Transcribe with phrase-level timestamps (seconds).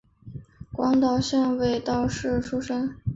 [0.73, 2.95] 广岛县尾道市出身。